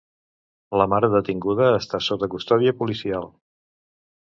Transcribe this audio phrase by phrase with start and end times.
[0.81, 3.31] La mare detinguda està sota custòdia policial.